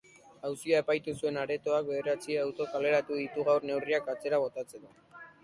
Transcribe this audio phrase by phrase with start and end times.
[0.47, 5.25] Auzia epaitu zuen aretoak bederatzi auto kaleratu ditu gaur neurriak atzera botatzeko.